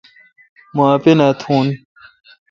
مو 0.75 0.83
اپینا 0.95 1.27
تھون۔ 1.39 1.65